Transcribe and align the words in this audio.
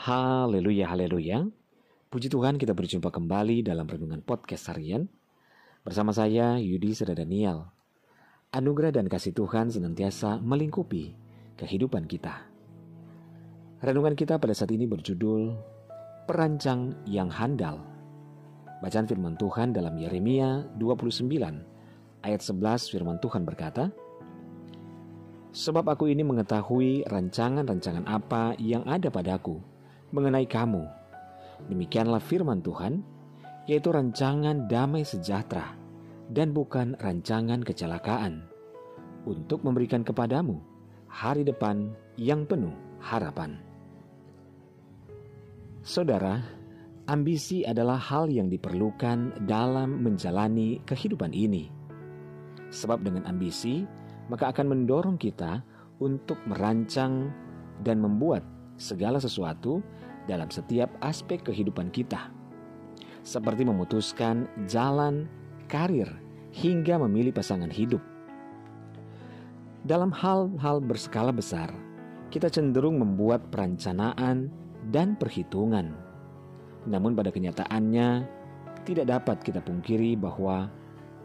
Haleluya, 0.00 0.88
haleluya. 0.88 1.44
Puji 2.08 2.32
Tuhan 2.32 2.56
kita 2.56 2.72
berjumpa 2.72 3.12
kembali 3.12 3.60
dalam 3.60 3.84
Renungan 3.84 4.24
Podcast 4.24 4.72
Harian. 4.72 5.04
Bersama 5.84 6.08
saya 6.16 6.56
Yudi 6.56 6.96
Seda 6.96 7.12
Daniel. 7.12 7.68
Anugerah 8.48 8.96
dan 8.96 9.12
kasih 9.12 9.36
Tuhan 9.36 9.68
senantiasa 9.68 10.40
melingkupi 10.40 11.12
kehidupan 11.60 12.08
kita. 12.08 12.48
Renungan 13.84 14.16
kita 14.16 14.40
pada 14.40 14.56
saat 14.56 14.72
ini 14.72 14.88
berjudul 14.88 15.52
Perancang 16.24 16.96
yang 17.04 17.28
Handal. 17.28 17.84
Bacaan 18.80 19.04
firman 19.04 19.36
Tuhan 19.36 19.76
dalam 19.76 20.00
Yeremia 20.00 20.64
29 20.80 21.28
ayat 22.24 22.40
11 22.40 22.88
firman 22.88 23.20
Tuhan 23.20 23.44
berkata, 23.44 23.92
Sebab 25.52 25.84
aku 25.92 26.08
ini 26.08 26.24
mengetahui 26.24 27.04
rancangan-rancangan 27.04 28.08
apa 28.08 28.56
yang 28.56 28.80
ada 28.88 29.12
padaku, 29.12 29.60
mengenai 30.10 30.46
kamu. 30.46 30.86
Demikianlah 31.70 32.22
firman 32.22 32.62
Tuhan, 32.62 33.02
yaitu 33.66 33.92
rancangan 33.94 34.66
damai 34.66 35.06
sejahtera 35.06 35.76
dan 36.30 36.54
bukan 36.54 36.94
rancangan 36.98 37.60
kecelakaan, 37.62 38.46
untuk 39.26 39.62
memberikan 39.66 40.06
kepadamu 40.06 40.62
hari 41.10 41.42
depan 41.42 41.90
yang 42.14 42.46
penuh 42.46 42.72
harapan. 43.02 43.58
Saudara, 45.80 46.38
ambisi 47.08 47.66
adalah 47.66 47.98
hal 47.98 48.30
yang 48.30 48.46
diperlukan 48.46 49.48
dalam 49.48 50.04
menjalani 50.04 50.78
kehidupan 50.86 51.32
ini. 51.32 51.72
Sebab 52.70 53.02
dengan 53.02 53.26
ambisi, 53.26 53.82
maka 54.30 54.54
akan 54.54 54.70
mendorong 54.70 55.18
kita 55.18 55.64
untuk 55.98 56.38
merancang 56.46 57.32
dan 57.82 57.98
membuat 57.98 58.46
segala 58.80 59.20
sesuatu 59.20 59.84
dalam 60.24 60.48
setiap 60.48 60.88
aspek 61.04 61.44
kehidupan 61.44 61.92
kita, 61.92 62.32
seperti 63.20 63.68
memutuskan 63.68 64.48
jalan 64.64 65.28
karir 65.68 66.08
hingga 66.56 66.96
memilih 66.96 67.36
pasangan 67.36 67.68
hidup. 67.68 68.00
Dalam 69.84 70.08
hal-hal 70.08 70.80
berskala 70.80 71.30
besar, 71.30 71.68
kita 72.32 72.48
cenderung 72.48 72.96
membuat 72.96 73.52
perencanaan 73.52 74.48
dan 74.88 75.16
perhitungan. 75.20 75.92
Namun, 76.88 77.12
pada 77.12 77.28
kenyataannya, 77.28 78.24
tidak 78.88 79.06
dapat 79.08 79.36
kita 79.44 79.60
pungkiri 79.60 80.16
bahwa 80.16 80.72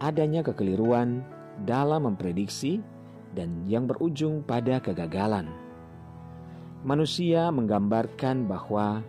adanya 0.00 0.40
kekeliruan 0.40 1.20
dalam 1.68 2.08
memprediksi 2.08 2.80
dan 3.36 3.64
yang 3.68 3.84
berujung 3.84 4.40
pada 4.44 4.80
kegagalan 4.80 5.61
manusia 6.82 7.46
menggambarkan 7.54 8.50
bahwa 8.50 9.02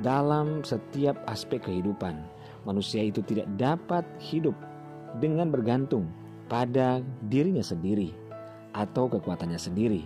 dalam 0.00 0.62
setiap 0.62 1.18
aspek 1.26 1.62
kehidupan, 1.62 2.22
manusia 2.62 3.02
itu 3.02 3.22
tidak 3.26 3.46
dapat 3.58 4.06
hidup 4.22 4.54
dengan 5.18 5.50
bergantung 5.50 6.08
pada 6.46 7.02
dirinya 7.28 7.62
sendiri 7.62 8.14
atau 8.72 9.10
kekuatannya 9.10 9.58
sendiri. 9.58 10.02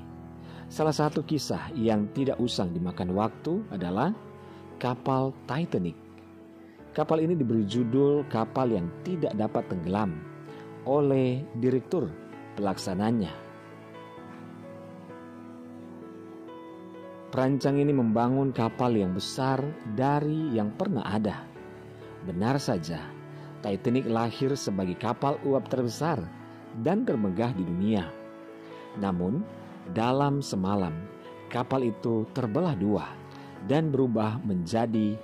Salah 0.66 0.96
satu 0.96 1.22
kisah 1.22 1.70
yang 1.78 2.10
tidak 2.10 2.40
usang 2.42 2.74
dimakan 2.74 3.14
waktu 3.14 3.62
adalah 3.70 4.10
kapal 4.82 5.30
Titanic. 5.46 5.94
Kapal 6.90 7.22
ini 7.22 7.36
diberi 7.36 7.62
judul 7.68 8.26
kapal 8.32 8.72
yang 8.72 8.88
tidak 9.06 9.36
dapat 9.36 9.68
tenggelam 9.70 10.16
oleh 10.88 11.44
direktur 11.60 12.08
pelaksananya 12.56 13.45
Perancang 17.36 17.76
ini 17.76 17.92
membangun 17.92 18.48
kapal 18.48 18.96
yang 18.96 19.12
besar 19.12 19.60
dari 19.92 20.56
yang 20.56 20.72
pernah 20.72 21.04
ada. 21.04 21.44
Benar 22.24 22.56
saja, 22.56 22.96
Titanic 23.60 24.08
lahir 24.08 24.56
sebagai 24.56 24.96
kapal 24.96 25.36
uap 25.44 25.68
terbesar 25.68 26.16
dan 26.80 27.04
termegah 27.04 27.52
di 27.52 27.60
dunia. 27.60 28.08
Namun, 28.96 29.44
dalam 29.92 30.40
semalam, 30.40 30.96
kapal 31.52 31.84
itu 31.84 32.24
terbelah 32.32 32.72
dua 32.72 33.04
dan 33.68 33.92
berubah 33.92 34.40
menjadi 34.40 35.20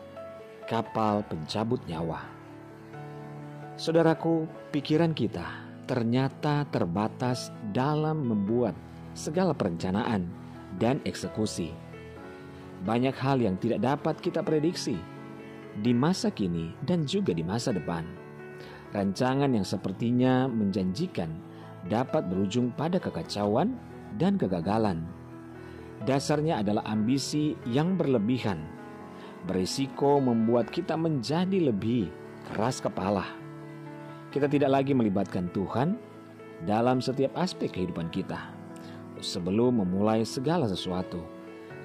kapal 0.68 1.24
pencabut 1.24 1.80
nyawa. 1.88 2.28
Saudaraku, 3.80 4.44
pikiran 4.68 5.16
kita 5.16 5.48
ternyata 5.88 6.68
terbatas 6.68 7.48
dalam 7.72 8.20
membuat 8.20 8.76
segala 9.16 9.56
perencanaan 9.56 10.28
dan 10.76 11.00
eksekusi 11.08 11.72
banyak 12.82 13.14
hal 13.14 13.38
yang 13.38 13.54
tidak 13.58 13.82
dapat 13.82 14.18
kita 14.18 14.42
prediksi 14.42 14.98
di 15.80 15.94
masa 15.94 16.28
kini 16.28 16.74
dan 16.84 17.06
juga 17.06 17.32
di 17.32 17.40
masa 17.46 17.72
depan. 17.72 18.04
Rancangan 18.92 19.48
yang 19.56 19.64
sepertinya 19.64 20.44
menjanjikan 20.50 21.32
dapat 21.88 22.28
berujung 22.28 22.74
pada 22.76 23.00
kekacauan 23.00 23.72
dan 24.20 24.36
kegagalan. 24.36 25.06
Dasarnya 26.04 26.60
adalah 26.60 26.82
ambisi 26.84 27.54
yang 27.64 27.94
berlebihan, 27.94 28.60
berisiko 29.46 30.18
membuat 30.18 30.68
kita 30.68 30.98
menjadi 30.98 31.72
lebih 31.72 32.10
keras 32.52 32.82
kepala. 32.82 33.24
Kita 34.34 34.50
tidak 34.50 34.82
lagi 34.82 34.92
melibatkan 34.92 35.48
Tuhan 35.54 35.96
dalam 36.66 36.98
setiap 36.98 37.32
aspek 37.38 37.70
kehidupan 37.70 38.10
kita 38.10 38.50
sebelum 39.22 39.86
memulai 39.86 40.26
segala 40.26 40.66
sesuatu 40.66 41.22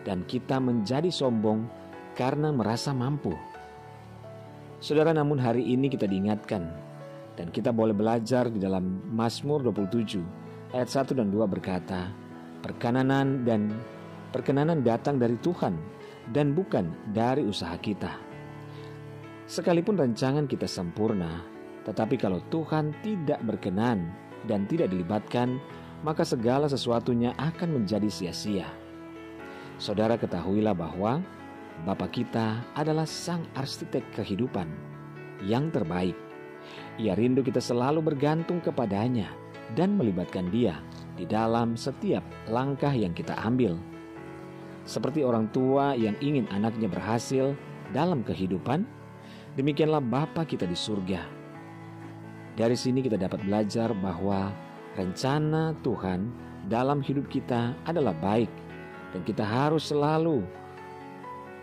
dan 0.08 0.24
kita 0.24 0.64
menjadi 0.64 1.12
sombong 1.12 1.68
karena 2.16 2.56
merasa 2.56 2.96
mampu. 2.96 3.36
Saudara, 4.80 5.12
namun 5.12 5.36
hari 5.36 5.68
ini 5.68 5.92
kita 5.92 6.08
diingatkan 6.08 6.64
dan 7.36 7.52
kita 7.52 7.76
boleh 7.76 7.92
belajar 7.92 8.48
di 8.48 8.64
dalam 8.64 9.04
Mazmur 9.12 9.68
27 9.68 10.72
ayat 10.72 10.88
1 10.88 11.12
dan 11.12 11.28
2 11.28 11.44
berkata, 11.52 12.08
perkenanan 12.64 13.44
dan 13.44 13.76
perkenanan 14.32 14.80
datang 14.80 15.20
dari 15.20 15.36
Tuhan 15.44 15.76
dan 16.32 16.56
bukan 16.56 17.12
dari 17.12 17.44
usaha 17.44 17.76
kita. 17.76 18.16
Sekalipun 19.48 20.00
rancangan 20.00 20.48
kita 20.48 20.68
sempurna, 20.68 21.44
tetapi 21.84 22.16
kalau 22.16 22.40
Tuhan 22.48 22.96
tidak 23.04 23.40
berkenan 23.44 24.12
dan 24.48 24.68
tidak 24.68 24.92
dilibatkan, 24.92 25.60
maka 26.04 26.28
segala 26.28 26.68
sesuatunya 26.68 27.32
akan 27.40 27.82
menjadi 27.82 28.12
sia-sia. 28.12 28.87
Saudara 29.78 30.18
ketahuilah 30.18 30.74
bahwa 30.74 31.22
Bapa 31.86 32.10
kita 32.10 32.66
adalah 32.74 33.06
sang 33.06 33.46
arsitek 33.54 34.02
kehidupan 34.18 34.66
yang 35.46 35.70
terbaik. 35.70 36.18
Ia 36.98 37.14
rindu 37.14 37.46
kita 37.46 37.62
selalu 37.62 38.02
bergantung 38.02 38.58
kepadanya 38.58 39.30
dan 39.78 39.94
melibatkan 39.94 40.50
dia 40.50 40.82
di 41.14 41.30
dalam 41.30 41.78
setiap 41.78 42.26
langkah 42.50 42.90
yang 42.90 43.14
kita 43.14 43.38
ambil. 43.46 43.78
Seperti 44.90 45.22
orang 45.22 45.54
tua 45.54 45.94
yang 45.94 46.18
ingin 46.18 46.50
anaknya 46.50 46.90
berhasil 46.90 47.54
dalam 47.94 48.26
kehidupan, 48.26 48.82
demikianlah 49.54 50.02
Bapa 50.02 50.42
kita 50.50 50.66
di 50.66 50.74
surga. 50.74 51.22
Dari 52.58 52.74
sini 52.74 53.06
kita 53.06 53.22
dapat 53.22 53.46
belajar 53.46 53.94
bahwa 53.94 54.50
rencana 54.98 55.78
Tuhan 55.86 56.34
dalam 56.66 57.06
hidup 57.06 57.30
kita 57.30 57.78
adalah 57.86 58.18
baik 58.18 58.50
dan 59.16 59.22
kita 59.24 59.44
harus 59.44 59.92
selalu 59.92 60.44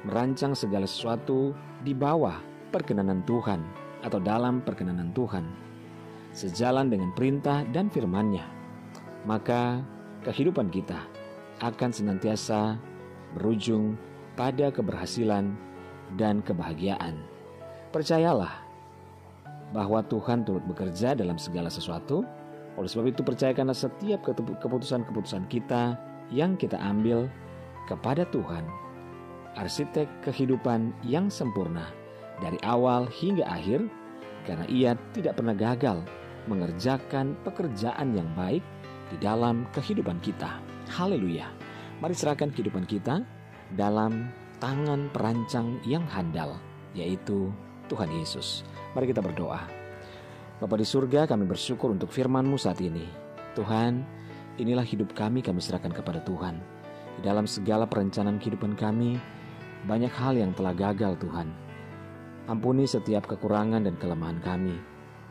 merancang 0.05 0.53
segala 0.53 0.84
sesuatu 0.84 1.56
di 1.81 1.97
bawah 1.97 2.37
perkenanan 2.72 3.25
Tuhan 3.25 3.65
atau 4.05 4.21
dalam 4.21 4.60
perkenanan 4.60 5.12
Tuhan. 5.16 5.44
Sejalan 6.34 6.91
dengan 6.91 7.15
perintah 7.15 7.62
dan 7.71 7.87
firman-Nya, 7.88 8.43
maka 9.22 9.81
kehidupan 10.27 10.69
kita 10.69 10.99
akan 11.62 11.91
senantiasa 11.94 12.75
berujung 13.38 13.94
pada 14.35 14.75
keberhasilan 14.75 15.55
dan 16.19 16.43
kebahagiaan. 16.43 17.23
Percayalah 17.94 18.64
bahwa 19.70 20.02
Tuhan 20.06 20.43
turut 20.43 20.62
bekerja 20.67 21.14
dalam 21.14 21.38
segala 21.38 21.70
sesuatu. 21.70 22.26
Oleh 22.75 22.90
sebab 22.90 23.06
itu 23.06 23.23
percayakanlah 23.23 23.75
setiap 23.75 24.26
keputusan-keputusan 24.58 25.47
kita 25.47 25.94
yang 26.32 26.56
kita 26.56 26.79
ambil 26.81 27.29
kepada 27.88 28.25
Tuhan, 28.32 28.65
arsitek 29.59 30.09
kehidupan 30.25 30.93
yang 31.05 31.29
sempurna 31.29 31.91
dari 32.41 32.56
awal 32.65 33.06
hingga 33.11 33.44
akhir, 33.44 33.85
karena 34.49 34.67
Ia 34.69 34.93
tidak 35.12 35.41
pernah 35.41 35.56
gagal 35.56 36.05
mengerjakan 36.49 37.37
pekerjaan 37.44 38.12
yang 38.12 38.29
baik 38.37 38.65
di 39.09 39.17
dalam 39.21 39.65
kehidupan 39.73 40.21
kita. 40.21 40.61
Haleluya! 40.93 41.49
Mari 42.00 42.12
serahkan 42.12 42.53
kehidupan 42.53 42.85
kita 42.85 43.25
dalam 43.73 44.29
tangan 44.61 45.09
perancang 45.12 45.81
yang 45.88 46.05
handal, 46.09 46.61
yaitu 46.93 47.49
Tuhan 47.88 48.12
Yesus. 48.12 48.65
Mari 48.93 49.12
kita 49.12 49.25
berdoa. 49.25 49.65
Bapa 50.61 50.75
di 50.79 50.87
surga, 50.87 51.26
kami 51.29 51.44
bersyukur 51.44 51.93
untuk 51.93 52.09
firman-Mu 52.09 52.56
saat 52.56 52.81
ini. 52.81 53.05
Tuhan, 53.59 54.05
Inilah 54.54 54.86
hidup 54.86 55.18
kami 55.18 55.42
kami 55.42 55.58
serahkan 55.58 55.90
kepada 55.90 56.22
Tuhan. 56.22 56.62
Di 57.18 57.20
dalam 57.26 57.42
segala 57.42 57.90
perencanaan 57.90 58.38
kehidupan 58.38 58.78
kami, 58.78 59.18
banyak 59.90 60.14
hal 60.14 60.38
yang 60.38 60.54
telah 60.54 60.70
gagal 60.70 61.18
Tuhan. 61.18 61.50
Ampuni 62.46 62.86
setiap 62.86 63.26
kekurangan 63.26 63.82
dan 63.82 63.98
kelemahan 63.98 64.38
kami. 64.38 64.78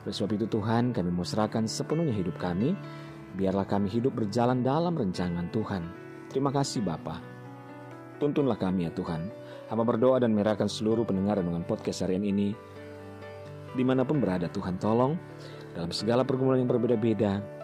Oleh 0.03 0.11
sebab 0.11 0.35
itu 0.35 0.43
Tuhan, 0.51 0.91
kami 0.91 1.07
mau 1.07 1.23
serahkan 1.23 1.63
sepenuhnya 1.63 2.11
hidup 2.11 2.35
kami. 2.35 2.75
Biarlah 3.39 3.63
kami 3.63 3.87
hidup 3.87 4.11
berjalan 4.11 4.59
dalam 4.59 4.91
rencangan 4.91 5.47
Tuhan. 5.55 5.87
Terima 6.27 6.51
kasih 6.51 6.83
Bapa. 6.83 7.23
Tuntunlah 8.19 8.59
kami 8.59 8.87
ya 8.87 8.91
Tuhan. 8.91 9.31
Hamba 9.71 9.87
berdoa 9.87 10.19
dan 10.19 10.35
menyerahkan 10.35 10.67
seluruh 10.67 11.07
pendengar 11.07 11.39
dengan 11.39 11.63
podcast 11.63 12.03
harian 12.03 12.27
ini. 12.27 12.51
Di 13.71 13.87
mana 13.87 14.03
pun 14.03 14.19
berada 14.19 14.51
Tuhan 14.51 14.75
tolong. 14.83 15.15
Dalam 15.71 15.95
segala 15.95 16.27
pergumulan 16.27 16.59
yang 16.59 16.69
berbeda-beda. 16.69 17.62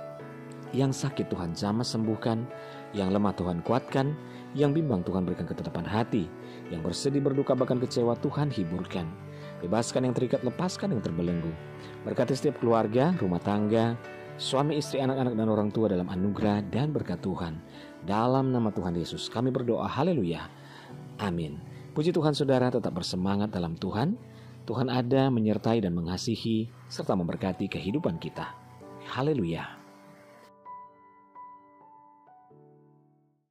Yang 0.70 1.02
sakit 1.06 1.34
Tuhan 1.34 1.58
jamah 1.58 1.86
sembuhkan 1.86 2.46
yang 2.94 3.14
lemah 3.14 3.34
Tuhan 3.38 3.62
kuatkan, 3.62 4.14
yang 4.58 4.74
bimbang 4.74 5.06
Tuhan 5.06 5.26
berikan 5.26 5.46
ketetapan 5.46 5.86
hati, 5.86 6.26
yang 6.74 6.82
bersedih 6.82 7.22
berduka 7.22 7.54
bahkan 7.54 7.78
kecewa 7.78 8.18
Tuhan 8.18 8.50
hiburkan. 8.50 9.06
Bebaskan 9.60 10.08
yang 10.10 10.16
terikat, 10.16 10.42
lepaskan 10.42 10.96
yang 10.96 11.02
terbelenggu. 11.04 11.52
Berkati 12.08 12.34
setiap 12.34 12.64
keluarga, 12.64 13.12
rumah 13.20 13.44
tangga, 13.44 14.00
suami, 14.40 14.80
istri, 14.80 15.04
anak-anak, 15.04 15.36
dan 15.36 15.48
orang 15.52 15.70
tua 15.70 15.92
dalam 15.92 16.08
anugerah 16.08 16.64
dan 16.72 16.96
berkat 16.96 17.20
Tuhan. 17.20 17.60
Dalam 18.08 18.56
nama 18.56 18.72
Tuhan 18.72 18.96
Yesus 18.96 19.28
kami 19.28 19.52
berdoa, 19.52 19.86
haleluya. 19.86 20.48
Amin. 21.20 21.60
Puji 21.92 22.16
Tuhan 22.16 22.32
saudara 22.32 22.72
tetap 22.72 22.96
bersemangat 22.96 23.52
dalam 23.52 23.76
Tuhan. 23.76 24.16
Tuhan 24.64 24.88
ada 24.88 25.28
menyertai 25.34 25.84
dan 25.84 25.98
mengasihi 25.98 26.72
serta 26.88 27.18
memberkati 27.18 27.68
kehidupan 27.68 28.22
kita. 28.22 28.54
Haleluya. 29.10 29.79